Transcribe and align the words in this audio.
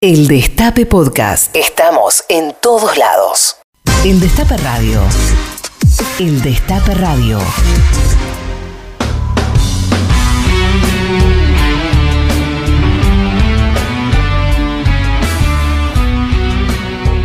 El 0.00 0.28
Destape 0.28 0.86
Podcast. 0.86 1.56
Estamos 1.56 2.22
en 2.28 2.54
todos 2.62 2.96
lados. 2.96 3.56
El 4.04 4.20
Destape 4.20 4.56
Radio. 4.58 5.00
El 6.20 6.40
Destape 6.40 6.94
Radio. 6.94 7.40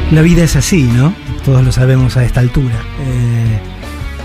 La 0.09 0.23
vida 0.23 0.43
es 0.43 0.55
así, 0.55 0.81
¿no? 0.81 1.13
Todos 1.45 1.63
lo 1.63 1.71
sabemos 1.71 2.17
a 2.17 2.25
esta 2.25 2.39
altura. 2.39 2.81
Eh, 3.01 3.59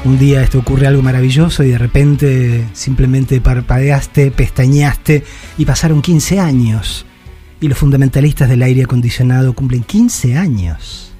un 0.06 0.18
día 0.18 0.42
esto 0.42 0.60
ocurre 0.60 0.86
algo 0.86 1.02
maravilloso 1.02 1.64
y 1.64 1.68
de 1.72 1.76
repente 1.76 2.66
simplemente 2.72 3.42
parpadeaste, 3.42 4.30
pestañeaste 4.30 5.22
y 5.58 5.66
pasaron 5.66 6.00
15 6.00 6.40
años. 6.40 7.04
Y 7.61 7.68
los 7.68 7.79
fundamentalistas 7.79 8.48
del 8.48 8.62
aire 8.62 8.84
acondicionado 8.84 9.52
cumplen 9.52 9.82
15 9.82 10.37
años. 10.37 11.12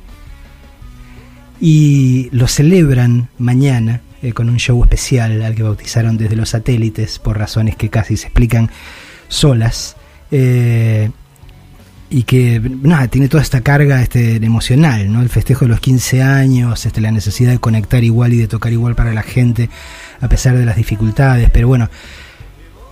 Y 1.61 2.29
lo 2.31 2.47
celebran 2.47 3.29
mañana 3.39 4.03
eh, 4.23 4.33
con 4.33 4.48
un 4.48 4.59
show 4.59 4.83
especial 4.83 5.43
al 5.43 5.55
que 5.55 5.65
bautizaron 5.65 6.17
desde 6.17 6.37
los 6.37 6.51
satélites 6.51 7.19
por 7.19 7.39
razones 7.39 7.77
que 7.77 7.89
casi 7.89 8.17
se 8.17 8.27
explican 8.27 8.71
solas. 9.29 9.97
Eh, 10.31 11.11
y 12.11 12.23
que 12.23 12.61
nada, 12.61 13.09
tiene 13.09 13.29
toda 13.29 13.43
esta 13.43 13.61
carga 13.61 14.01
este, 14.01 14.37
emocional, 14.37 15.12
¿no? 15.12 15.20
El 15.20 15.29
festejo 15.29 15.67
de 15.67 15.70
los 15.70 15.81
15 15.81 16.23
años, 16.23 16.87
este, 16.87 17.01
la 17.01 17.11
necesidad 17.11 17.51
de 17.51 17.59
conectar 17.59 18.03
igual 18.03 18.33
y 18.33 18.39
de 18.39 18.48
tocar 18.48 18.73
igual 18.73 18.95
para 18.95 19.12
la 19.12 19.23
gente, 19.23 19.69
a 20.20 20.29
pesar 20.29 20.57
de 20.57 20.65
las 20.65 20.77
dificultades, 20.77 21.51
pero 21.51 21.69
bueno, 21.69 21.91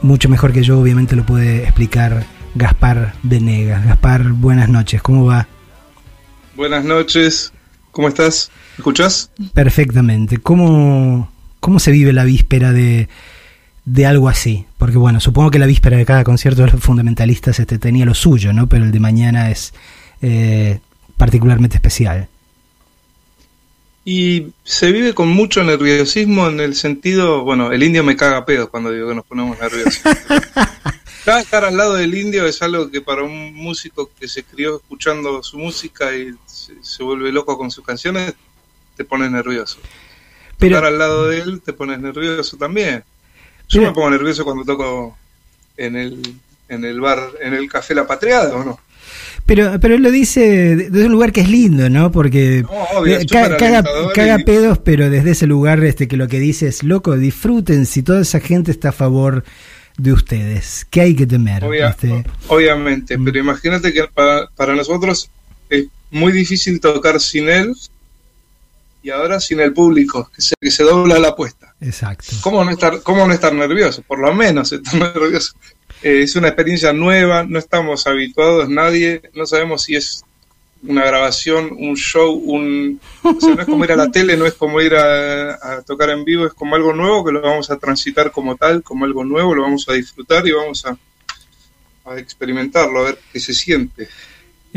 mucho 0.02 0.28
mejor 0.28 0.52
que 0.52 0.62
yo 0.62 0.78
obviamente 0.78 1.16
lo 1.16 1.24
puede 1.24 1.62
explicar 1.64 2.26
Gaspar 2.56 3.14
Venegas. 3.22 3.84
Gaspar, 3.84 4.22
buenas 4.32 4.68
noches, 4.68 5.02
¿cómo 5.02 5.26
va? 5.26 5.46
Buenas 6.54 6.84
noches, 6.84 7.52
¿cómo 7.90 8.08
estás? 8.08 8.50
¿Me 8.76 8.82
escuchás? 8.82 9.30
Perfectamente. 9.52 10.38
¿Cómo, 10.38 11.30
¿Cómo 11.60 11.78
se 11.78 11.90
vive 11.90 12.12
la 12.14 12.24
víspera 12.24 12.72
de, 12.72 13.08
de 13.86 14.06
algo 14.06 14.28
así. 14.28 14.66
Porque 14.76 14.98
bueno, 14.98 15.20
supongo 15.20 15.50
que 15.50 15.58
la 15.58 15.66
víspera 15.66 15.96
de 15.96 16.04
cada 16.04 16.24
concierto 16.24 16.62
de 16.62 16.72
los 16.72 16.82
fundamentalistas 16.82 17.58
este, 17.58 17.78
tenía 17.78 18.04
lo 18.04 18.14
suyo, 18.14 18.52
¿no? 18.52 18.68
Pero 18.68 18.84
el 18.84 18.92
de 18.92 19.00
mañana 19.00 19.50
es 19.50 19.72
eh, 20.20 20.80
particularmente 21.16 21.76
especial. 21.76 22.28
Y 24.04 24.48
se 24.62 24.92
vive 24.92 25.14
con 25.14 25.28
mucho 25.28 25.64
nerviosismo 25.64 26.48
en 26.48 26.60
el 26.60 26.76
sentido, 26.76 27.42
bueno, 27.42 27.72
el 27.72 27.82
indio 27.82 28.04
me 28.04 28.16
caga 28.16 28.44
pedo 28.44 28.70
cuando 28.70 28.92
digo 28.92 29.08
que 29.08 29.16
nos 29.16 29.24
ponemos 29.24 29.58
nerviosos. 29.58 30.00
Estar 31.26 31.64
al 31.64 31.76
lado 31.76 31.94
del 31.94 32.14
indio 32.14 32.46
es 32.46 32.62
algo 32.62 32.88
que 32.88 33.00
para 33.00 33.24
un 33.24 33.52
músico 33.52 34.08
que 34.18 34.28
se 34.28 34.44
crió 34.44 34.76
escuchando 34.76 35.42
su 35.42 35.58
música 35.58 36.14
y 36.14 36.32
se, 36.46 37.02
vuelve 37.02 37.32
loco 37.32 37.58
con 37.58 37.70
sus 37.70 37.84
canciones, 37.84 38.32
te 38.96 39.04
pone 39.04 39.28
nervioso. 39.28 39.78
Pero, 40.56 40.76
estar 40.76 40.92
al 40.92 40.98
lado 40.98 41.28
de 41.28 41.40
él 41.40 41.62
te 41.64 41.72
pones 41.72 41.98
nervioso 41.98 42.56
también. 42.56 43.02
Yo 43.68 43.82
me 43.82 43.90
pongo 43.90 44.10
nervioso 44.10 44.44
cuando 44.44 44.64
toco 44.64 45.18
en 45.76 45.96
el, 45.96 46.36
en 46.68 46.84
el 46.84 47.00
bar, 47.00 47.30
en 47.40 47.54
el 47.54 47.68
Café 47.68 47.96
La 47.96 48.06
Patriada, 48.06 48.54
¿o 48.54 48.64
no? 48.64 48.78
Pero, 49.46 49.78
pero 49.80 49.96
él 49.96 50.02
lo 50.02 50.10
dice 50.10 50.76
desde 50.76 51.06
un 51.06 51.12
lugar 51.12 51.32
que 51.32 51.40
es 51.40 51.48
lindo, 51.48 51.90
¿no? 51.90 52.10
Porque 52.12 52.58
eh, 53.06 53.26
caga, 53.28 54.38
pedos, 54.44 54.78
pero 54.78 55.10
desde 55.10 55.32
ese 55.32 55.46
lugar 55.46 55.82
este 55.84 56.06
que 56.08 56.16
lo 56.16 56.28
que 56.28 56.38
dice 56.38 56.68
es, 56.68 56.84
loco, 56.84 57.16
disfruten 57.16 57.86
si 57.86 58.02
toda 58.02 58.22
esa 58.22 58.40
gente 58.40 58.70
está 58.70 58.88
a 58.90 58.92
favor 58.92 59.44
de 59.98 60.12
ustedes. 60.12 60.86
¿Qué 60.90 61.00
hay 61.00 61.16
que 61.16 61.26
temer? 61.26 61.64
Este, 61.64 62.24
obviamente, 62.48 63.16
mm. 63.16 63.24
pero 63.24 63.38
imagínate 63.38 63.92
que 63.92 64.04
para, 64.04 64.48
para 64.50 64.74
nosotros 64.74 65.30
es 65.68 65.86
muy 66.10 66.32
difícil 66.32 66.80
tocar 66.80 67.20
sin 67.20 67.48
él 67.48 67.74
y 69.02 69.10
ahora 69.10 69.38
sin 69.38 69.60
el 69.60 69.72
público, 69.72 70.30
que 70.34 70.42
se, 70.42 70.54
que 70.60 70.70
se 70.70 70.82
dobla 70.82 71.18
la 71.18 71.28
apuesta. 71.28 71.74
Exacto. 71.80 72.34
¿Cómo 72.40 72.64
no 72.64 72.72
estar, 72.72 73.02
cómo 73.02 73.26
no 73.26 73.32
estar 73.32 73.52
nervioso? 73.52 74.02
Por 74.02 74.18
lo 74.18 74.34
menos 74.34 74.72
estar 74.72 74.94
nervioso. 75.14 75.54
Eh, 76.02 76.22
es 76.22 76.34
una 76.36 76.48
experiencia 76.48 76.92
nueva, 76.92 77.44
no 77.44 77.58
estamos 77.58 78.06
habituados 78.06 78.68
nadie, 78.68 79.22
no 79.34 79.46
sabemos 79.46 79.82
si 79.82 79.94
es 79.94 80.24
una 80.82 81.04
grabación, 81.04 81.70
un 81.78 81.96
show, 81.96 82.32
un... 82.32 83.00
O 83.22 83.40
sea, 83.40 83.54
no 83.54 83.62
es 83.62 83.66
como 83.66 83.84
ir 83.84 83.92
a 83.92 83.96
la 83.96 84.10
tele, 84.10 84.36
no 84.36 84.46
es 84.46 84.54
como 84.54 84.80
ir 84.80 84.94
a, 84.94 85.82
tocar 85.86 86.10
en 86.10 86.24
vivo, 86.24 86.46
es 86.46 86.54
como 86.54 86.76
algo 86.76 86.92
nuevo 86.92 87.24
que 87.24 87.32
lo 87.32 87.40
vamos 87.40 87.70
a 87.70 87.78
transitar 87.78 88.30
como 88.30 88.56
tal, 88.56 88.82
como 88.82 89.04
algo 89.04 89.24
nuevo, 89.24 89.54
lo 89.54 89.62
vamos 89.62 89.88
a 89.88 89.94
disfrutar 89.94 90.46
y 90.46 90.52
vamos 90.52 90.84
a, 90.86 90.96
a 92.04 92.18
experimentarlo, 92.18 93.00
a 93.00 93.04
ver 93.04 93.18
qué 93.32 93.40
se 93.40 93.54
siente. 93.54 94.08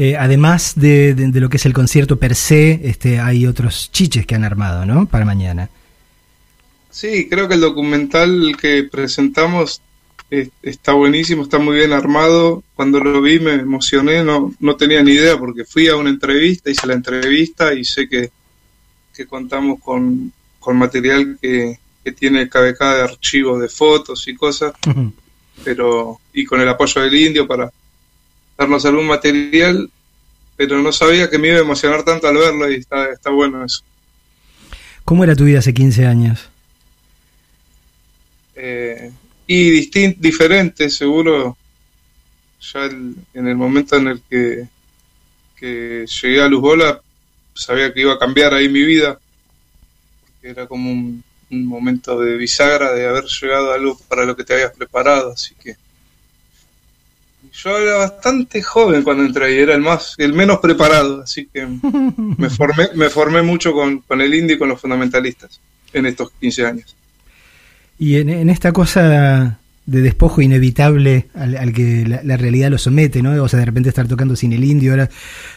Eh, 0.01 0.15
además 0.15 0.75
de, 0.77 1.13
lo 1.33 1.49
que 1.49 1.57
es 1.57 1.65
el 1.65 1.73
concierto 1.73 2.17
per 2.17 2.33
se, 2.33 2.79
este, 2.85 3.19
hay 3.19 3.45
otros 3.45 3.91
chiches 3.91 4.25
que 4.25 4.33
han 4.33 4.45
armado, 4.45 4.85
¿no? 4.85 5.07
Para 5.07 5.25
mañana. 5.25 5.69
Sí, 6.89 7.27
creo 7.29 7.49
que 7.49 7.55
el 7.55 7.59
documental 7.59 8.55
que 8.59 8.87
presentamos 8.89 9.81
está 10.29 10.93
buenísimo, 10.93 11.43
está 11.43 11.57
muy 11.57 11.77
bien 11.77 11.93
armado. 11.93 12.63
Cuando 12.75 12.99
lo 12.99 13.21
vi 13.21 13.39
me 13.39 13.53
emocioné, 13.53 14.23
no, 14.23 14.53
no 14.59 14.75
tenía 14.75 15.03
ni 15.03 15.11
idea 15.11 15.37
porque 15.37 15.65
fui 15.65 15.87
a 15.87 15.95
una 15.95 16.09
entrevista, 16.09 16.69
hice 16.69 16.87
la 16.87 16.93
entrevista 16.93 17.73
y 17.73 17.83
sé 17.83 18.07
que, 18.07 18.31
contamos 19.27 19.81
con, 19.81 20.31
material 20.73 21.37
que, 21.41 21.77
que 22.03 22.11
tiene 22.11 22.47
KBK 22.47 22.79
de 22.79 23.01
archivos 23.01 23.59
de 23.59 23.67
fotos 23.67 24.27
y 24.27 24.35
cosas, 24.35 24.73
pero 25.63 26.21
y 26.31 26.45
con 26.45 26.61
el 26.61 26.69
apoyo 26.69 27.01
del 27.01 27.15
indio 27.15 27.47
para 27.47 27.71
darnos 28.57 28.85
algún 28.85 29.07
material, 29.07 29.89
pero 30.55 30.81
no 30.81 30.91
sabía 30.91 31.29
que 31.29 31.37
me 31.37 31.49
iba 31.49 31.57
a 31.57 31.61
emocionar 31.61 32.03
tanto 32.03 32.27
al 32.27 32.37
verlo 32.37 32.71
y 32.71 32.75
está, 32.75 33.11
está 33.11 33.29
bueno 33.29 33.65
eso. 33.65 33.81
¿Cómo 35.03 35.23
era 35.23 35.35
tu 35.35 35.45
vida 35.45 35.59
hace 35.59 35.73
15 35.73 36.05
años? 36.05 36.49
Eh, 38.55 39.11
y 39.51 39.71
distinto, 39.71 40.19
diferente, 40.21 40.91
seguro. 40.91 41.57
Ya 42.71 42.85
en 42.85 43.47
el 43.47 43.55
momento 43.55 43.95
en 43.95 44.09
el 44.09 44.21
que, 44.29 44.67
que 45.57 46.05
llegué 46.05 46.39
a 46.39 46.47
Luz 46.47 46.61
Bola, 46.61 47.01
sabía 47.55 47.91
que 47.91 48.01
iba 48.01 48.13
a 48.13 48.19
cambiar 48.19 48.53
ahí 48.53 48.69
mi 48.69 48.83
vida. 48.83 49.19
Era 50.43 50.67
como 50.67 50.91
un, 50.91 51.23
un 51.49 51.65
momento 51.65 52.19
de 52.19 52.37
bisagra 52.37 52.93
de 52.93 53.07
haber 53.07 53.23
llegado 53.23 53.71
a 53.71 53.75
algo 53.75 53.99
para 54.07 54.23
lo 54.23 54.35
que 54.35 54.43
te 54.43 54.53
habías 54.53 54.75
preparado, 54.75 55.31
así 55.31 55.55
que 55.55 55.77
yo 57.51 57.75
era 57.75 57.95
bastante 57.95 58.61
joven 58.61 59.01
cuando 59.01 59.23
entré 59.23 59.55
y 59.55 59.57
era 59.57 59.73
el 59.73 59.81
más, 59.81 60.13
el 60.19 60.33
menos 60.33 60.59
preparado, 60.59 61.23
así 61.23 61.49
que 61.51 61.65
me 62.37 62.51
formé, 62.51 62.89
me 62.93 63.09
formé 63.09 63.41
mucho 63.41 63.73
con, 63.73 64.03
el 64.09 64.35
indie 64.35 64.57
y 64.57 64.59
con 64.59 64.69
los 64.69 64.79
fundamentalistas 64.79 65.59
en 65.91 66.05
estos 66.05 66.29
15 66.39 66.65
años. 66.67 66.95
Y 67.99 68.15
en, 68.15 68.49
esta 68.49 68.71
cosa 68.71 69.59
de 69.85 70.01
despojo 70.01 70.41
inevitable 70.41 71.27
al, 71.33 71.73
que 71.73 72.05
la, 72.23 72.37
realidad 72.37 72.69
lo 72.69 72.77
somete, 72.77 73.21
¿no? 73.21 73.43
O 73.43 73.49
sea, 73.49 73.59
de 73.59 73.65
repente 73.65 73.89
estar 73.89 74.07
tocando 74.07 74.37
sin 74.37 74.53
el 74.53 74.63
indio, 74.63 74.91
ahora 74.91 75.09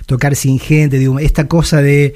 tocar 0.07 0.35
sin 0.35 0.59
gente, 0.59 0.99
digo, 0.99 1.21
esta 1.21 1.47
cosa 1.47 1.81
de, 1.81 2.15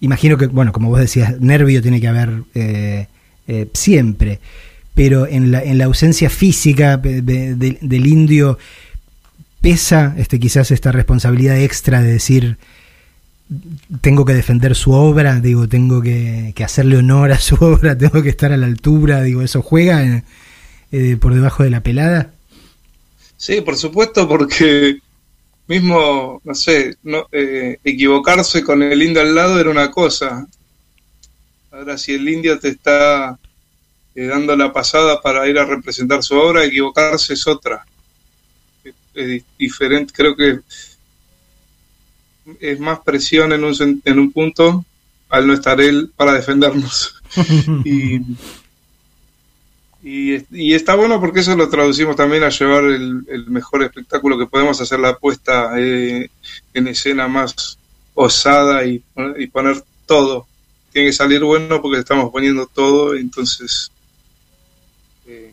imagino 0.00 0.36
que, 0.36 0.46
bueno, 0.46 0.72
como 0.72 0.90
vos 0.90 1.00
decías, 1.00 1.40
nervio 1.40 1.80
tiene 1.80 2.02
que 2.02 2.08
haber 2.08 2.42
eh, 2.54 3.06
eh, 3.48 3.68
siempre, 3.72 4.40
pero 4.94 5.26
en 5.26 5.50
la, 5.50 5.62
en 5.62 5.78
la 5.78 5.86
ausencia 5.86 6.28
física 6.28 6.98
del 6.98 8.06
indio, 8.06 8.58
pesa 9.62 10.14
este, 10.18 10.38
quizás 10.38 10.70
esta 10.70 10.92
responsabilidad 10.92 11.58
extra 11.58 12.02
de 12.02 12.12
decir 12.12 12.58
tengo 14.00 14.24
que 14.24 14.34
defender 14.34 14.74
su 14.74 14.92
obra, 14.92 15.40
digo, 15.40 15.68
tengo 15.68 16.02
que, 16.02 16.54
hacerle 16.64 16.96
honor 16.96 17.32
a 17.32 17.40
su 17.40 17.54
obra, 17.60 17.96
tengo 17.96 18.22
que 18.22 18.28
estar 18.28 18.52
a 18.52 18.56
la 18.56 18.66
altura, 18.66 19.22
digo, 19.22 19.42
¿eso 19.42 19.62
juega 19.62 20.24
eh, 20.92 21.16
por 21.20 21.34
debajo 21.34 21.62
de 21.62 21.70
la 21.70 21.82
pelada? 21.82 22.32
Sí, 23.36 23.60
por 23.60 23.76
supuesto, 23.76 24.26
porque 24.26 24.98
mismo, 25.66 26.40
no 26.44 26.54
sé, 26.54 26.96
no, 27.02 27.26
eh, 27.32 27.78
equivocarse 27.84 28.62
con 28.62 28.82
el 28.82 29.02
indio 29.02 29.22
al 29.22 29.34
lado 29.34 29.60
era 29.60 29.70
una 29.70 29.90
cosa. 29.90 30.46
Ahora, 31.70 31.98
si 31.98 32.14
el 32.14 32.28
indio 32.28 32.58
te 32.58 32.68
está 32.68 33.38
eh, 34.14 34.26
dando 34.26 34.56
la 34.56 34.72
pasada 34.72 35.20
para 35.20 35.46
ir 35.48 35.58
a 35.58 35.66
representar 35.66 36.22
su 36.22 36.34
obra, 36.36 36.64
equivocarse 36.64 37.34
es 37.34 37.46
otra 37.46 37.84
es 39.16 39.42
diferente, 39.58 40.12
creo 40.14 40.36
que 40.36 40.60
es 42.60 42.80
más 42.80 43.00
presión 43.00 43.52
en 43.52 43.64
un, 43.64 44.02
en 44.04 44.18
un 44.18 44.32
punto 44.32 44.84
al 45.28 45.46
no 45.46 45.54
estar 45.54 45.80
él 45.80 46.10
para 46.16 46.34
defendernos. 46.34 47.20
y, 47.84 48.20
y, 50.02 50.74
está 50.74 50.94
bueno 50.94 51.20
porque 51.20 51.40
eso 51.40 51.56
lo 51.56 51.68
traducimos 51.68 52.16
también 52.16 52.44
a 52.44 52.50
llevar 52.50 52.84
el, 52.84 53.46
mejor 53.48 53.82
espectáculo 53.82 54.38
que 54.38 54.46
podemos 54.46 54.80
hacer, 54.80 55.00
la 55.00 55.18
puesta 55.18 55.72
eh, 55.78 56.30
en 56.74 56.88
escena 56.88 57.26
más 57.26 57.78
osada 58.14 58.84
y, 58.84 59.02
y, 59.38 59.46
poner 59.48 59.82
todo. 60.06 60.46
Tiene 60.92 61.08
que 61.08 61.12
salir 61.12 61.42
bueno 61.42 61.82
porque 61.82 61.98
estamos 61.98 62.30
poniendo 62.30 62.66
todo, 62.66 63.14
entonces 63.14 63.90
eh, 65.26 65.52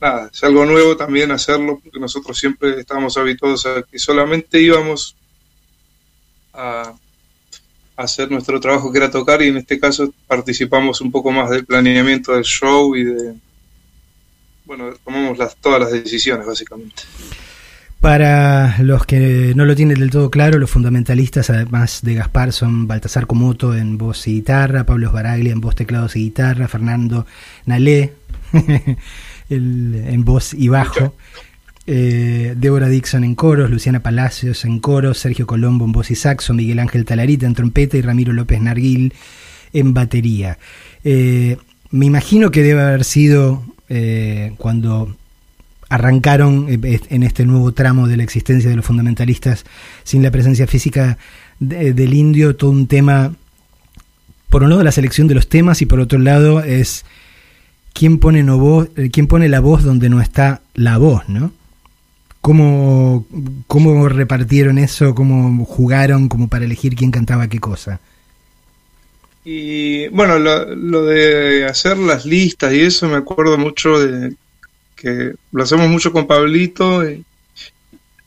nada, 0.00 0.30
es 0.32 0.44
algo 0.44 0.66
nuevo 0.66 0.96
también 0.96 1.32
hacerlo, 1.32 1.80
porque 1.82 1.98
nosotros 1.98 2.38
siempre 2.38 2.78
estábamos 2.80 3.16
habituados 3.16 3.64
a 3.66 3.82
que 3.82 3.98
solamente 3.98 4.60
íbamos 4.60 5.16
a 6.56 6.94
hacer 7.96 8.30
nuestro 8.30 8.60
trabajo 8.60 8.92
que 8.92 8.98
era 8.98 9.10
tocar 9.10 9.42
y 9.42 9.48
en 9.48 9.56
este 9.56 9.80
caso 9.80 10.12
participamos 10.26 11.00
un 11.00 11.10
poco 11.10 11.32
más 11.32 11.50
del 11.50 11.64
planeamiento 11.64 12.32
del 12.32 12.44
show 12.44 12.94
y 12.94 13.04
de, 13.04 13.34
bueno, 14.66 14.92
tomamos 15.04 15.38
las, 15.38 15.56
todas 15.56 15.80
las 15.80 15.92
decisiones 15.92 16.46
básicamente. 16.46 17.02
Para 18.00 18.76
los 18.82 19.06
que 19.06 19.54
no 19.56 19.64
lo 19.64 19.74
tienen 19.74 19.98
del 19.98 20.10
todo 20.10 20.30
claro, 20.30 20.58
los 20.58 20.70
fundamentalistas, 20.70 21.48
además 21.48 22.00
de 22.02 22.14
Gaspar, 22.14 22.52
son 22.52 22.86
Baltasar 22.86 23.26
Comoto 23.26 23.74
en 23.74 23.96
voz 23.96 24.28
y 24.28 24.34
guitarra, 24.34 24.84
Pablo 24.84 25.10
Baraglia 25.10 25.52
en 25.52 25.62
voz, 25.62 25.74
teclados 25.74 26.14
y 26.16 26.20
guitarra, 26.20 26.68
Fernando 26.68 27.26
Nalé 27.64 28.12
en 29.48 30.24
voz 30.24 30.52
y 30.52 30.68
bajo, 30.68 31.14
eh, 31.86 32.54
Débora 32.56 32.88
Dixon 32.88 33.22
en 33.22 33.34
coros, 33.36 33.70
Luciana 33.70 34.00
Palacios 34.00 34.64
en 34.64 34.80
coros, 34.80 35.18
Sergio 35.18 35.46
Colombo 35.46 35.84
en 35.84 35.92
voz 35.92 36.10
y 36.10 36.16
saxo, 36.16 36.52
Miguel 36.52 36.80
Ángel 36.80 37.04
Talarita 37.04 37.46
en 37.46 37.54
trompeta 37.54 37.96
y 37.96 38.02
Ramiro 38.02 38.32
López 38.32 38.60
Narguil 38.60 39.14
en 39.72 39.94
batería. 39.94 40.58
Eh, 41.04 41.56
me 41.90 42.06
imagino 42.06 42.50
que 42.50 42.62
debe 42.62 42.82
haber 42.82 43.04
sido 43.04 43.64
eh, 43.88 44.54
cuando 44.58 45.16
arrancaron 45.88 46.66
en 46.68 47.22
este 47.22 47.46
nuevo 47.46 47.70
tramo 47.70 48.08
de 48.08 48.16
la 48.16 48.24
existencia 48.24 48.68
de 48.68 48.74
los 48.74 48.84
fundamentalistas 48.84 49.64
sin 50.02 50.24
la 50.24 50.32
presencia 50.32 50.66
física 50.66 51.16
del 51.60 52.12
indio, 52.12 52.56
todo 52.56 52.70
un 52.70 52.88
tema, 52.88 53.36
por 54.50 54.64
un 54.64 54.70
lado 54.70 54.82
la 54.82 54.90
selección 54.90 55.28
de 55.28 55.36
los 55.36 55.48
temas 55.48 55.82
y 55.82 55.86
por 55.86 56.00
otro 56.00 56.18
lado 56.18 56.60
es 56.60 57.04
quién 57.92 58.18
pone, 58.18 58.42
no 58.42 58.58
voz, 58.58 58.88
quién 59.12 59.28
pone 59.28 59.48
la 59.48 59.60
voz 59.60 59.84
donde 59.84 60.08
no 60.08 60.20
está 60.20 60.62
la 60.74 60.98
voz, 60.98 61.28
¿no? 61.28 61.52
¿Cómo, 62.46 63.26
¿Cómo 63.66 64.08
repartieron 64.08 64.78
eso? 64.78 65.16
¿Cómo 65.16 65.64
jugaron 65.64 66.28
como 66.28 66.46
para 66.46 66.64
elegir 66.64 66.94
quién 66.94 67.10
cantaba 67.10 67.48
qué 67.48 67.58
cosa? 67.58 67.98
Y 69.44 70.06
bueno, 70.10 70.38
lo, 70.38 71.06
de 71.06 71.64
hacer 71.64 71.98
las 71.98 72.24
listas 72.24 72.72
y 72.72 72.82
eso 72.82 73.08
me 73.08 73.16
acuerdo 73.16 73.58
mucho 73.58 73.98
de 73.98 74.36
que 74.94 75.32
lo 75.50 75.64
hacemos 75.64 75.88
mucho 75.88 76.12
con 76.12 76.28
Pablito, 76.28 77.04
y, 77.10 77.24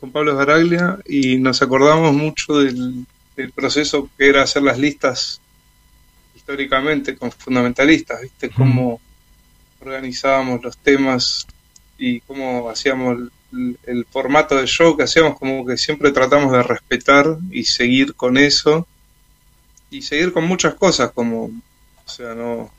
con 0.01 0.11
Pablo 0.11 0.35
Garaglia, 0.35 0.99
y 1.07 1.37
nos 1.37 1.61
acordamos 1.61 2.13
mucho 2.13 2.59
del, 2.59 3.05
proceso 3.55 4.09
que 4.17 4.27
era 4.27 4.43
hacer 4.43 4.63
las 4.63 4.77
listas 4.77 5.39
históricamente 6.35 7.15
con 7.15 7.31
fundamentalistas, 7.31 8.21
¿viste? 8.21 8.49
Cómo 8.49 8.99
organizábamos 9.79 10.61
los 10.61 10.77
temas 10.77 11.47
y 11.97 12.19
cómo 12.19 12.69
hacíamos 12.69 13.29
el, 13.51 14.05
formato 14.09 14.55
de 14.55 14.67
show 14.67 14.95
que 14.95 15.03
hacíamos 15.03 15.37
como 15.37 15.65
que 15.65 15.77
siempre 15.77 16.11
tratamos 16.11 16.51
de 16.51 16.63
respetar 16.63 17.37
y 17.51 17.63
seguir 17.63 18.15
con 18.15 18.37
eso. 18.37 18.87
Y 19.91 20.03
seguir 20.03 20.31
con 20.33 20.45
muchas 20.45 20.75
cosas 20.75 21.11
como 21.11 21.45
o 21.45 22.09
sea 22.09 22.35
no 22.35 22.71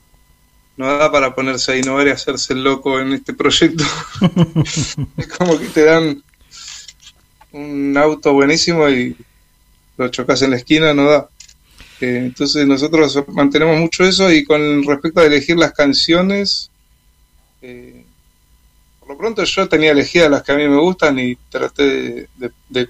no 0.77 0.87
da 0.97 1.11
para 1.13 1.35
ponerse 1.35 1.73
a 1.73 1.77
innovar 1.77 2.07
y 2.07 2.11
hacerse 2.11 2.55
el 2.55 2.65
loco 2.65 3.01
en 3.01 3.13
este 3.13 3.35
proyecto. 3.35 3.85
Es 5.17 5.27
como 5.27 5.59
que 5.59 5.67
te 5.67 5.85
dan 5.85 6.23
un 7.53 7.97
auto 7.97 8.33
buenísimo 8.33 8.89
y 8.89 9.17
lo 9.99 10.09
chocas 10.09 10.41
en 10.43 10.53
la 10.53 10.57
esquina 10.57 10.95
no 10.95 11.11
da. 11.11 11.29
Eh, 12.01 12.23
entonces 12.25 12.67
nosotros 12.67 13.23
mantenemos 13.29 13.79
mucho 13.79 14.05
eso 14.05 14.33
y 14.33 14.45
con 14.45 14.83
respecto 14.85 15.21
a 15.21 15.27
elegir 15.27 15.57
las 15.57 15.73
canciones 15.73 16.71
eh, 17.61 18.00
lo 19.11 19.19
pronto 19.19 19.43
yo 19.43 19.69
tenía 19.69 19.91
elegidas 19.91 20.31
las 20.31 20.45
que 20.45 20.53
a 20.53 20.57
mí 20.57 20.69
me 20.69 20.77
gustan 20.77 21.19
y 21.19 21.35
traté 21.35 22.29
de, 22.37 22.89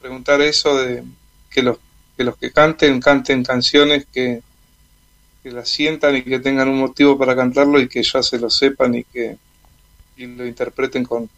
preguntar 0.00 0.40
eso, 0.40 0.76
de 0.76 1.04
que 1.48 1.62
los, 1.62 1.78
que 2.16 2.24
los 2.24 2.36
que 2.36 2.50
canten, 2.50 2.98
canten 2.98 3.44
canciones 3.44 4.04
que, 4.12 4.42
que 5.44 5.52
las 5.52 5.68
sientan 5.68 6.16
y 6.16 6.22
que 6.22 6.40
tengan 6.40 6.68
un 6.68 6.80
motivo 6.80 7.16
para 7.16 7.36
cantarlo 7.36 7.78
y 7.80 7.88
que 7.88 8.02
ya 8.02 8.20
se 8.20 8.40
lo 8.40 8.50
sepan 8.50 8.96
y 8.96 9.04
que 9.04 9.36
lo 10.16 10.44
interpreten 10.44 11.04
con... 11.04 11.30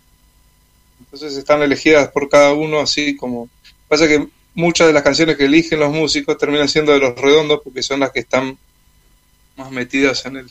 Entonces 1.00 1.36
están 1.36 1.60
elegidas 1.60 2.08
por 2.08 2.30
cada 2.30 2.54
uno 2.54 2.80
así 2.80 3.14
como... 3.14 3.50
Pasa 3.86 4.08
que 4.08 4.28
muchas 4.54 4.86
de 4.86 4.94
las 4.94 5.02
canciones 5.02 5.36
que 5.36 5.44
eligen 5.44 5.78
los 5.78 5.92
músicos 5.92 6.38
terminan 6.38 6.70
siendo 6.70 6.92
de 6.92 7.00
los 7.00 7.14
redondos 7.16 7.60
porque 7.62 7.82
son 7.82 8.00
las 8.00 8.12
que 8.12 8.20
están 8.20 8.56
más 9.58 9.70
metidas 9.70 10.24
en 10.24 10.38
el... 10.38 10.50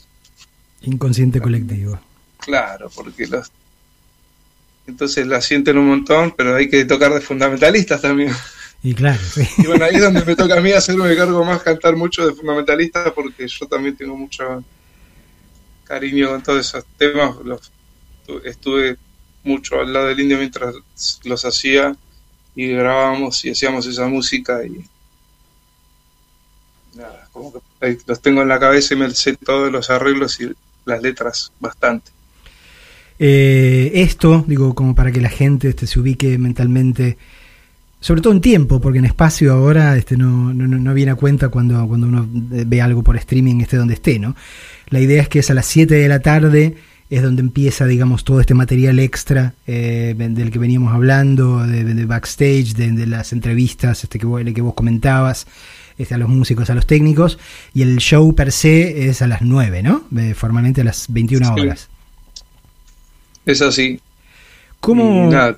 Inconsciente 0.83 1.41
colectivo. 1.41 1.99
Claro, 2.37 2.91
porque 2.93 3.25
los 3.25 3.51
entonces 4.87 5.27
la 5.27 5.41
sienten 5.41 5.77
un 5.77 5.87
montón, 5.87 6.33
pero 6.35 6.55
hay 6.55 6.69
que 6.69 6.85
tocar 6.85 7.13
de 7.13 7.21
fundamentalistas 7.21 8.01
también. 8.01 8.31
Y 8.83 8.95
claro, 8.95 9.19
Y 9.59 9.67
bueno, 9.67 9.85
ahí 9.85 9.95
es 9.95 10.01
donde 10.01 10.25
me 10.25 10.35
toca 10.35 10.57
a 10.57 10.61
mí 10.61 10.71
hacerme 10.71 11.15
cargo 11.15 11.45
más, 11.45 11.61
cantar 11.61 11.95
mucho 11.95 12.25
de 12.25 12.33
fundamentalistas, 12.33 13.11
porque 13.11 13.47
yo 13.47 13.67
también 13.67 13.95
tengo 13.95 14.17
mucho 14.17 14.63
cariño 15.83 16.29
con 16.29 16.41
todos 16.41 16.67
esos 16.67 16.85
temas. 16.97 17.35
Los, 17.43 17.71
estuve 18.43 18.97
mucho 19.43 19.79
al 19.79 19.93
lado 19.93 20.07
del 20.07 20.19
indio 20.19 20.37
mientras 20.37 20.75
los 21.23 21.45
hacía 21.45 21.95
y 22.55 22.67
grabábamos 22.67 23.43
y 23.45 23.51
hacíamos 23.51 23.85
esa 23.85 24.07
música 24.07 24.65
y 24.65 24.85
nada, 26.95 27.27
como 27.31 27.53
que 27.53 27.97
los 28.05 28.21
tengo 28.21 28.41
en 28.41 28.49
la 28.49 28.59
cabeza 28.59 28.93
y 28.93 28.97
me 28.97 29.09
sé 29.11 29.35
todos 29.37 29.71
los 29.71 29.89
arreglos 29.89 30.39
y 30.41 30.51
las 30.85 31.01
letras 31.01 31.51
bastante. 31.59 32.11
Eh, 33.23 33.91
esto, 34.01 34.43
digo, 34.47 34.73
como 34.73 34.95
para 34.95 35.11
que 35.11 35.21
la 35.21 35.29
gente 35.29 35.69
este, 35.69 35.85
se 35.85 35.99
ubique 35.99 36.39
mentalmente, 36.39 37.19
sobre 37.99 38.19
todo 38.19 38.33
en 38.33 38.41
tiempo, 38.41 38.81
porque 38.81 38.97
en 38.97 39.05
espacio 39.05 39.53
ahora 39.53 39.95
este, 39.95 40.17
no, 40.17 40.51
no, 40.55 40.65
no, 40.65 40.93
viene 40.95 41.11
a 41.11 41.15
cuenta 41.15 41.49
cuando, 41.49 41.87
cuando 41.87 42.07
uno 42.07 42.27
ve 42.31 42.81
algo 42.81 43.03
por 43.03 43.15
streaming, 43.17 43.61
esté 43.61 43.77
donde 43.77 43.93
esté, 43.93 44.17
¿no? 44.17 44.35
La 44.89 44.99
idea 44.99 45.21
es 45.21 45.29
que 45.29 45.37
es 45.37 45.51
a 45.51 45.53
las 45.53 45.67
7 45.67 45.93
de 45.93 46.07
la 46.07 46.21
tarde, 46.21 46.73
es 47.11 47.21
donde 47.21 47.43
empieza, 47.43 47.85
digamos, 47.85 48.23
todo 48.23 48.41
este 48.41 48.55
material 48.55 48.97
extra 48.97 49.53
eh, 49.67 50.15
del 50.17 50.49
que 50.49 50.57
veníamos 50.57 50.91
hablando, 50.91 51.59
de, 51.67 52.05
backstage, 52.05 52.73
de, 52.73 53.05
las 53.05 53.33
entrevistas 53.33 54.03
este, 54.03 54.17
que, 54.17 54.25
vos, 54.25 54.41
que 54.43 54.61
vos 54.61 54.73
comentabas, 54.73 55.45
este, 55.95 56.15
a 56.15 56.17
los 56.17 56.29
músicos, 56.29 56.71
a 56.71 56.73
los 56.73 56.87
técnicos, 56.87 57.37
y 57.75 57.83
el 57.83 57.97
show 57.97 58.33
per 58.33 58.51
se 58.51 59.09
es 59.09 59.21
a 59.21 59.27
las 59.27 59.43
9, 59.43 59.83
¿no? 59.83 60.05
Eh, 60.17 60.33
formalmente 60.33 60.81
a 60.81 60.85
las 60.85 61.05
21 61.07 61.53
horas. 61.53 61.90
Es 63.45 63.61
así. 63.61 63.99
¿Cómo...? 64.79 65.29
nada, 65.29 65.55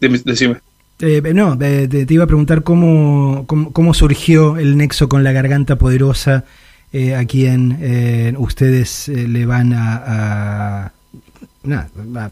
decime. 0.00 0.60
Eh, 1.00 1.20
no, 1.34 1.58
te, 1.58 2.06
iba 2.08 2.24
a 2.24 2.28
preguntar 2.28 2.62
cómo, 2.62 3.44
cómo, 3.46 3.92
surgió 3.92 4.56
el 4.56 4.76
nexo 4.76 5.08
con 5.08 5.24
la 5.24 5.32
garganta 5.32 5.76
poderosa 5.76 6.44
eh, 6.92 7.16
a 7.16 7.24
quien 7.24 7.78
eh, 7.80 8.34
ustedes 8.38 9.08
le 9.08 9.44
van 9.44 9.72
a, 9.72 10.92
a, 11.64 12.30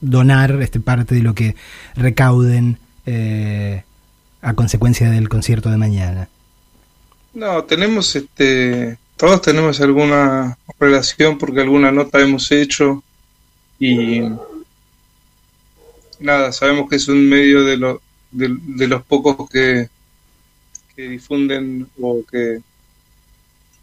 donar 0.00 0.60
este 0.60 0.80
parte 0.80 1.14
de 1.14 1.22
lo 1.22 1.34
que 1.34 1.54
recauden 1.96 2.78
a 4.42 4.54
consecuencia 4.54 5.10
del 5.10 5.30
concierto 5.30 5.70
de 5.70 5.78
mañana. 5.78 6.28
No, 7.32 7.64
tenemos 7.64 8.14
este, 8.16 8.98
todos 9.16 9.40
tenemos 9.40 9.80
alguna 9.80 10.58
relación 10.78 11.38
porque 11.38 11.62
alguna 11.62 11.90
nota 11.90 12.20
hemos 12.20 12.52
hecho 12.52 13.02
y 13.78 14.20
nada, 16.20 16.52
sabemos 16.52 16.88
que 16.88 16.96
es 16.96 17.08
un 17.08 17.28
medio 17.28 17.64
de, 17.64 17.76
lo, 17.76 18.02
de, 18.30 18.88
los 18.88 19.02
pocos 19.04 19.48
que, 19.50 19.88
que 20.96 21.08
difunden 21.08 21.88
o 22.00 22.24
que 22.24 22.60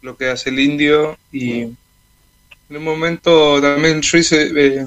lo 0.02 0.16
que 0.16 0.28
hace 0.28 0.50
el 0.50 0.58
indio. 0.58 1.18
Y 1.30 1.60
en 1.62 1.76
un 2.70 2.84
momento 2.84 3.60
también 3.60 4.00
yo 4.02 4.18
hice 4.18 4.50
eh, 4.54 4.86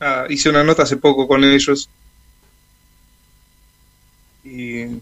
ah, 0.00 0.26
hice 0.28 0.48
una 0.48 0.64
nota 0.64 0.82
hace 0.82 0.96
poco 0.96 1.26
con 1.28 1.44
ellos. 1.44 1.88
Y 4.42 5.00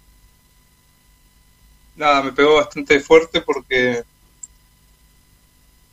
nada 1.96 2.22
me 2.22 2.32
pegó 2.32 2.56
bastante 2.56 3.00
fuerte 3.00 3.40
porque 3.40 4.02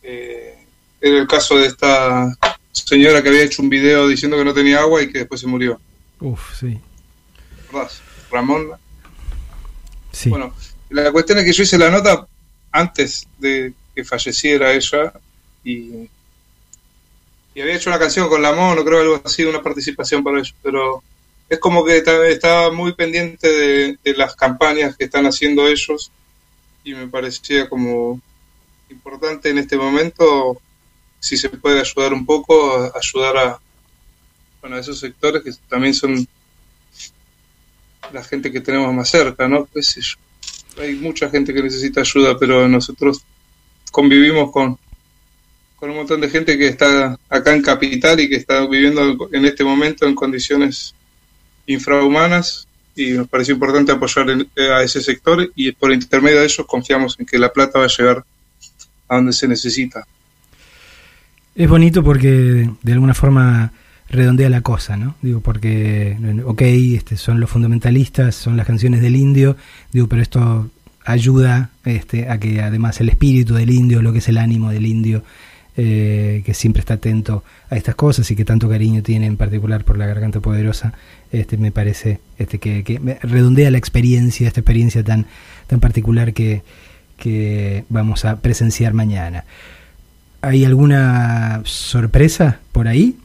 eh, 0.03 0.65
era 1.01 1.19
el 1.19 1.27
caso 1.27 1.57
de 1.57 1.67
esta 1.67 2.35
señora 2.83 3.23
que 3.23 3.29
había 3.29 3.43
hecho 3.43 3.61
un 3.61 3.69
video 3.69 4.07
diciendo 4.07 4.37
que 4.37 4.45
no 4.45 4.53
tenía 4.53 4.81
agua 4.81 5.01
y 5.01 5.11
que 5.11 5.19
después 5.19 5.41
se 5.41 5.47
murió. 5.47 5.79
Uf, 6.19 6.59
sí. 6.59 6.79
¿Verdad? 7.71 7.91
Ramón. 8.31 8.71
Sí. 10.11 10.29
Bueno, 10.29 10.53
la 10.89 11.11
cuestión 11.11 11.39
es 11.39 11.45
que 11.45 11.53
yo 11.53 11.63
hice 11.63 11.77
la 11.77 11.89
nota 11.89 12.27
antes 12.71 13.27
de 13.37 13.73
que 13.93 14.03
falleciera 14.03 14.73
ella 14.73 15.13
y, 15.63 16.09
y 17.53 17.61
había 17.61 17.75
hecho 17.75 17.89
una 17.89 17.99
canción 17.99 18.27
con 18.27 18.41
la 18.41 18.53
mono, 18.53 18.83
creo 18.83 18.99
algo 18.99 19.21
así, 19.23 19.45
una 19.45 19.63
participación 19.63 20.23
para 20.23 20.37
ellos, 20.37 20.53
pero 20.61 21.01
es 21.47 21.59
como 21.59 21.85
que 21.85 22.03
estaba 22.29 22.71
muy 22.71 22.93
pendiente 22.93 23.47
de, 23.47 23.97
de 24.03 24.13
las 24.15 24.35
campañas 24.35 24.97
que 24.97 25.05
están 25.05 25.25
haciendo 25.25 25.67
ellos 25.67 26.11
y 26.83 26.93
me 26.93 27.07
parecía 27.07 27.69
como 27.69 28.19
importante 28.89 29.49
en 29.49 29.57
este 29.57 29.77
momento 29.77 30.61
si 31.25 31.37
se 31.37 31.49
puede 31.49 31.79
ayudar 31.79 32.13
un 32.13 32.23
poco, 32.23 32.91
ayudar 32.95 33.37
a, 33.37 33.59
bueno, 34.61 34.75
a 34.75 34.79
esos 34.79 34.99
sectores 34.99 35.41
que 35.41 35.49
también 35.67 35.95
son 35.95 36.27
la 38.13 38.23
gente 38.23 38.51
que 38.51 38.61
tenemos 38.61 38.93
más 38.93 39.09
cerca, 39.09 39.47
¿no? 39.47 39.67
Hay 40.77 40.93
mucha 40.93 41.27
gente 41.31 41.51
que 41.51 41.63
necesita 41.63 42.01
ayuda, 42.01 42.37
pero 42.37 42.67
nosotros 42.67 43.23
convivimos 43.91 44.51
con, 44.51 44.77
con 45.77 45.89
un 45.89 45.95
montón 45.95 46.21
de 46.21 46.29
gente 46.29 46.59
que 46.59 46.67
está 46.67 47.17
acá 47.27 47.55
en 47.55 47.63
Capital 47.63 48.19
y 48.19 48.29
que 48.29 48.35
está 48.35 48.63
viviendo 48.67 49.27
en 49.31 49.45
este 49.45 49.63
momento 49.63 50.05
en 50.05 50.13
condiciones 50.13 50.93
infrahumanas 51.65 52.67
y 52.95 53.13
nos 53.13 53.27
parece 53.27 53.53
importante 53.53 53.91
apoyar 53.91 54.27
a 54.75 54.83
ese 54.83 55.01
sector 55.01 55.51
y 55.55 55.71
por 55.71 55.91
intermedio 55.91 56.37
de 56.41 56.45
ellos 56.45 56.67
confiamos 56.67 57.19
en 57.19 57.25
que 57.25 57.39
la 57.39 57.51
plata 57.51 57.79
va 57.79 57.85
a 57.85 57.95
llegar 57.97 58.23
a 59.07 59.15
donde 59.15 59.33
se 59.33 59.47
necesita. 59.47 60.05
Es 61.55 61.69
bonito 61.69 62.03
porque 62.03 62.69
de 62.83 62.91
alguna 62.91 63.13
forma 63.13 63.71
redondea 64.09 64.49
la 64.49 64.59
cosa, 64.59 64.97
¿no? 64.97 65.15
Digo, 65.21 65.39
porque, 65.39 66.17
ok, 66.43 66.61
este, 66.61 67.15
son 67.15 67.39
los 67.39 67.49
fundamentalistas, 67.49 68.35
son 68.35 68.57
las 68.57 68.67
canciones 68.67 69.01
del 69.01 69.15
indio, 69.15 69.55
digo, 69.93 70.07
pero 70.07 70.21
esto 70.21 70.69
ayuda 71.05 71.69
este, 71.85 72.29
a 72.29 72.39
que 72.39 72.61
además 72.61 72.99
el 72.99 73.07
espíritu 73.07 73.53
del 73.53 73.69
indio, 73.69 74.01
lo 74.01 74.11
que 74.11 74.19
es 74.19 74.27
el 74.27 74.37
ánimo 74.37 74.69
del 74.69 74.85
indio, 74.85 75.23
eh, 75.77 76.43
que 76.45 76.53
siempre 76.53 76.81
está 76.81 76.95
atento 76.95 77.45
a 77.69 77.77
estas 77.77 77.95
cosas 77.95 78.29
y 78.31 78.35
que 78.35 78.43
tanto 78.43 78.67
cariño 78.67 79.01
tiene 79.01 79.25
en 79.25 79.37
particular 79.37 79.85
por 79.85 79.97
la 79.97 80.07
garganta 80.07 80.41
poderosa, 80.41 80.93
este, 81.31 81.55
me 81.55 81.71
parece 81.71 82.19
este, 82.37 82.59
que, 82.59 82.83
que 82.83 82.99
redondea 83.21 83.71
la 83.71 83.77
experiencia, 83.77 84.45
esta 84.47 84.59
experiencia 84.59 85.05
tan, 85.05 85.25
tan 85.67 85.79
particular 85.79 86.33
que, 86.33 86.63
que 87.17 87.85
vamos 87.87 88.25
a 88.25 88.41
presenciar 88.41 88.93
mañana. 88.93 89.45
¿Hay 90.45 90.63
alguna 90.63 91.63
sorpresa 91.65 92.59
por 92.71 92.87
ahí 92.87 93.17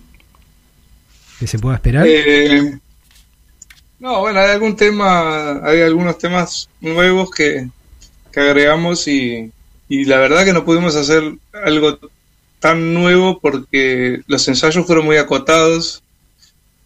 que 1.38 1.46
se 1.46 1.58
pueda 1.58 1.76
esperar? 1.76 2.06
Eh, 2.08 2.78
no, 3.98 4.20
bueno, 4.20 4.40
hay 4.40 4.52
algún 4.52 4.74
tema, 4.74 5.60
hay 5.62 5.82
algunos 5.82 6.16
temas 6.16 6.70
nuevos 6.80 7.30
que, 7.30 7.68
agregamos 8.34 9.06
y, 9.06 9.52
y 9.86 10.04
la 10.06 10.16
verdad 10.16 10.46
que 10.46 10.54
no 10.54 10.64
pudimos 10.64 10.96
hacer 10.96 11.34
algo 11.52 11.98
tan 12.58 12.94
nuevo 12.94 13.38
porque 13.38 14.22
los 14.26 14.48
ensayos 14.48 14.86
fueron 14.86 15.04
muy 15.04 15.18
acotados 15.18 16.02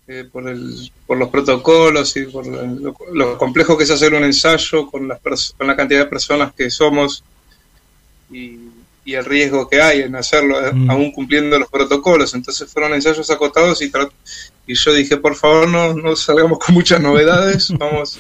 eh, 0.09 0.29
por, 0.33 0.49
el, 0.49 0.91
por 1.07 1.17
los 1.17 1.29
protocolos 1.29 2.17
y 2.17 2.25
por 2.25 2.45
lo, 2.47 3.39
complejo 3.39 3.79
que 3.79 3.85
es 3.85 3.91
hacer 3.93 4.13
un 4.15 4.25
ensayo 4.25 4.91
con, 4.91 5.07
las 5.07 5.21
con 5.57 5.67
la 5.69 5.77
cantidad 5.77 6.01
de 6.01 6.07
personas 6.07 6.53
que 6.55 6.71
somos 6.71 7.23
y, 8.33 8.59
y 9.05 9.15
el 9.15 9.25
riesgo 9.25 9.69
que 9.69 9.83
hay 9.83 10.01
en 10.03 10.17
hacerlo, 10.17 10.67
eh, 10.67 10.73
mm. 10.73 10.91
aún 10.91 11.13
cumpliendo 11.13 11.59
los 11.59 11.69
protocolos. 11.69 12.35
Entonces 12.35 12.71
fueron 12.71 12.95
ensayos 12.95 13.31
acotados 13.31 13.83
y, 13.83 13.93
y 14.67 14.75
yo 14.75 14.95
dije, 14.95 15.17
por 15.17 15.35
favor, 15.35 15.69
no, 15.69 15.95
no 15.95 16.17
salgamos 16.17 16.59
con 16.59 16.75
muchas 16.75 17.01
novedades, 17.01 17.71
vamos 17.79 18.19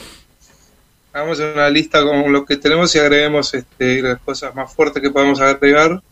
hagamos 1.12 1.38
una 1.38 1.70
lista 1.70 2.02
con 2.02 2.32
lo 2.32 2.44
que 2.44 2.56
tenemos 2.56 2.92
y 2.96 2.98
agreguemos 2.98 3.54
este, 3.54 4.02
las 4.02 4.20
cosas 4.20 4.52
más 4.52 4.74
fuertes 4.74 5.00
que 5.00 5.10
podemos 5.10 5.40
agregar 5.40 6.02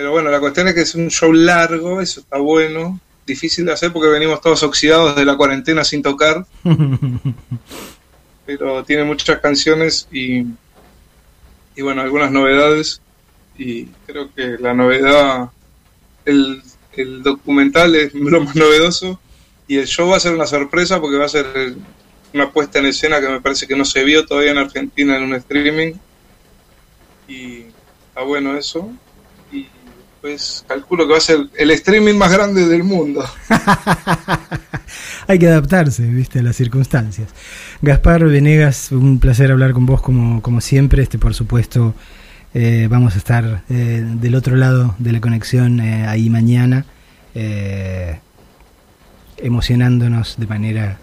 pero 0.00 0.12
bueno, 0.12 0.30
la 0.30 0.40
cuestión 0.40 0.66
es 0.66 0.72
que 0.72 0.80
es 0.80 0.94
un 0.94 1.10
show 1.10 1.30
largo, 1.30 2.00
eso 2.00 2.20
está 2.20 2.38
bueno. 2.38 2.98
Difícil 3.26 3.66
de 3.66 3.72
hacer 3.72 3.92
porque 3.92 4.08
venimos 4.08 4.40
todos 4.40 4.62
oxidados 4.62 5.14
de 5.14 5.26
la 5.26 5.36
cuarentena 5.36 5.84
sin 5.84 6.00
tocar. 6.00 6.46
pero 8.46 8.82
tiene 8.82 9.04
muchas 9.04 9.40
canciones 9.40 10.08
y, 10.10 10.46
y 11.76 11.82
bueno, 11.82 12.02
algunas 12.02 12.30
novedades. 12.30 13.00
Y 13.58 13.86
creo 14.06 14.32
que 14.34 14.56
la 14.58 14.74
novedad, 14.74 15.50
el, 16.24 16.62
el 16.92 17.22
documental 17.22 17.94
es 17.94 18.14
lo 18.14 18.42
más 18.42 18.56
novedoso. 18.56 19.20
Y 19.68 19.76
el 19.78 19.86
show 19.86 20.08
va 20.08 20.16
a 20.16 20.20
ser 20.20 20.34
una 20.34 20.46
sorpresa 20.46 21.00
porque 21.00 21.18
va 21.18 21.26
a 21.26 21.28
ser 21.28 21.74
una 22.32 22.50
puesta 22.50 22.78
en 22.78 22.86
escena 22.86 23.20
que 23.20 23.28
me 23.28 23.40
parece 23.40 23.66
que 23.66 23.76
no 23.76 23.84
se 23.84 24.04
vio 24.04 24.26
todavía 24.26 24.52
en 24.52 24.58
Argentina 24.58 25.16
en 25.16 25.24
un 25.24 25.34
streaming. 25.34 25.94
Y 27.28 27.66
está 28.08 28.22
bueno 28.22 28.56
eso 28.56 28.90
pues 30.20 30.64
calculo 30.66 31.06
que 31.06 31.12
va 31.12 31.18
a 31.18 31.22
ser 31.22 31.48
el 31.56 31.70
streaming 31.70 32.14
más 32.14 32.32
grande 32.32 32.66
del 32.66 32.84
mundo. 32.84 33.24
Hay 35.26 35.38
que 35.38 35.46
adaptarse, 35.46 36.06
viste, 36.06 36.40
a 36.40 36.42
las 36.42 36.56
circunstancias. 36.56 37.28
Gaspar 37.80 38.24
Venegas, 38.24 38.92
un 38.92 39.18
placer 39.18 39.50
hablar 39.50 39.72
con 39.72 39.86
vos 39.86 40.02
como, 40.02 40.42
como 40.42 40.60
siempre. 40.60 41.02
Este, 41.02 41.18
por 41.18 41.34
supuesto, 41.34 41.94
eh, 42.52 42.88
vamos 42.90 43.14
a 43.14 43.18
estar 43.18 43.62
eh, 43.70 44.04
del 44.04 44.34
otro 44.34 44.56
lado 44.56 44.94
de 44.98 45.12
la 45.12 45.20
conexión 45.20 45.80
eh, 45.80 46.06
ahí 46.06 46.28
mañana, 46.28 46.84
emocionándonos 49.36 50.36
de 50.36 50.46
manera 50.46 50.98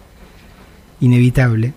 inevitable. 1.00 1.72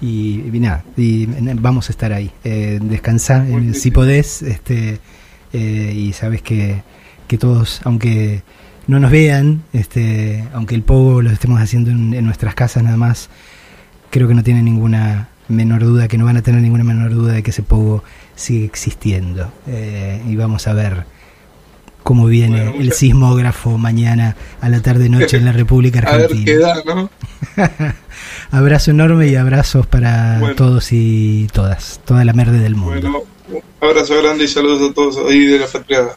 Y, 0.00 0.42
nada, 0.54 0.84
y 0.96 1.26
vamos 1.26 1.88
a 1.88 1.92
estar 1.92 2.12
ahí. 2.12 2.32
descansar, 2.42 3.46
si 3.74 3.90
podés, 3.90 4.42
este, 4.42 5.00
eh, 5.56 5.92
y 5.94 6.12
sabes 6.12 6.42
que, 6.42 6.82
que, 7.28 7.38
todos, 7.38 7.80
aunque 7.84 8.42
no 8.86 9.00
nos 9.00 9.10
vean, 9.10 9.62
este, 9.72 10.44
aunque 10.52 10.74
el 10.74 10.82
pogo 10.82 11.22
lo 11.22 11.30
estemos 11.30 11.60
haciendo 11.60 11.90
en, 11.90 12.24
nuestras 12.24 12.54
casas 12.54 12.82
nada 12.82 12.98
más, 12.98 13.30
creo 14.10 14.28
que 14.28 14.34
no 14.34 14.42
tienen 14.42 14.66
ninguna 14.66 15.28
menor 15.48 15.82
duda, 15.82 16.08
que 16.08 16.18
no 16.18 16.26
van 16.26 16.36
a 16.36 16.42
tener 16.42 16.60
ninguna 16.60 16.84
menor 16.84 17.12
duda 17.12 17.32
de 17.32 17.42
que 17.42 17.50
ese 17.50 17.62
pogo 17.62 18.04
sigue 18.34 18.66
existiendo. 18.66 19.50
Eh, 19.66 20.22
y 20.28 20.36
vamos 20.36 20.66
a 20.68 20.74
ver 20.74 21.04
cómo 22.02 22.26
viene 22.26 22.76
el 22.78 22.92
sismógrafo 22.92 23.78
mañana 23.78 24.36
a 24.60 24.68
la 24.68 24.80
tarde 24.80 25.08
noche 25.08 25.38
en 25.38 25.44
la 25.44 25.52
República 25.62 26.00
Argentina. 26.00 26.74
Abrazo 28.50 28.90
enorme 28.90 29.28
y 29.28 29.36
abrazos 29.36 29.86
para 29.86 30.54
todos 30.54 30.92
y 30.92 31.48
todas, 31.52 32.00
toda 32.04 32.24
la 32.24 32.32
merde 32.32 32.60
del 32.60 32.76
mundo. 32.76 33.08
Un 33.08 33.35
abrazo 33.80 34.16
grande 34.22 34.44
y 34.44 34.48
saludos 34.48 34.90
a 34.90 34.94
todos 34.94 35.16
ahí 35.18 35.46
de 35.46 35.58
la 35.58 35.66
Fatriada. 35.66 36.16